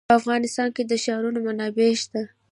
[0.09, 2.21] په افغانستان کې د ښارونه منابع شته.